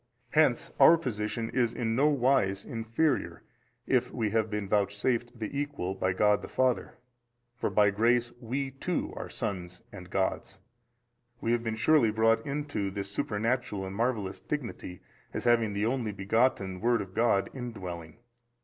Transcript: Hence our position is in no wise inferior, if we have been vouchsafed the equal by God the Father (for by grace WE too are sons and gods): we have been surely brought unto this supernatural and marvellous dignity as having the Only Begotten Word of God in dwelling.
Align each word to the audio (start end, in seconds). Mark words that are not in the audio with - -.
Hence 0.31 0.71
our 0.79 0.97
position 0.97 1.51
is 1.51 1.75
in 1.75 1.95
no 1.95 2.07
wise 2.07 2.65
inferior, 2.65 3.43
if 3.85 4.09
we 4.11 4.31
have 4.31 4.49
been 4.49 4.67
vouchsafed 4.67 5.37
the 5.37 5.55
equal 5.55 5.93
by 5.93 6.11
God 6.11 6.41
the 6.41 6.47
Father 6.47 6.97
(for 7.55 7.69
by 7.69 7.91
grace 7.91 8.31
WE 8.39 8.71
too 8.71 9.13
are 9.15 9.29
sons 9.29 9.83
and 9.91 10.09
gods): 10.09 10.57
we 11.39 11.51
have 11.51 11.61
been 11.61 11.75
surely 11.75 12.09
brought 12.09 12.47
unto 12.47 12.89
this 12.89 13.11
supernatural 13.11 13.85
and 13.85 13.95
marvellous 13.95 14.39
dignity 14.39 15.01
as 15.35 15.43
having 15.43 15.73
the 15.73 15.85
Only 15.85 16.11
Begotten 16.11 16.81
Word 16.81 17.01
of 17.03 17.13
God 17.13 17.51
in 17.53 17.71
dwelling. 17.71 18.17